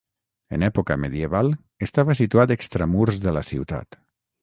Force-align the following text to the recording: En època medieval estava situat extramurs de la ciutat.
En 0.55 0.63
època 0.67 0.97
medieval 1.03 1.53
estava 1.89 2.17
situat 2.23 2.57
extramurs 2.59 3.25
de 3.29 3.39
la 3.41 3.49
ciutat. 3.55 4.05